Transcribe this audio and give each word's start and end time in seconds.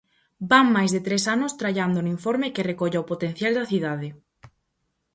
Van 0.51 0.65
máis 0.75 0.91
de 0.95 1.01
tres 1.07 1.23
anos 1.35 1.55
trallando 1.59 1.99
no 2.01 2.13
informe 2.17 2.53
que 2.55 2.67
recolla 2.71 3.03
o 3.03 3.09
potencial 3.11 3.51
da 3.55 3.69
cidade. 3.71 4.07